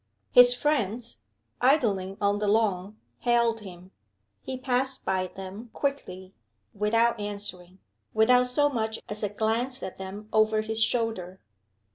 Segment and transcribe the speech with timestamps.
[0.31, 1.21] His friends,
[1.61, 3.91] idling on the lawn, hailed him.
[4.41, 6.33] He passed by them quickly
[6.73, 7.77] without answering,
[8.11, 11.39] without so much as a glance at them over his shoulder.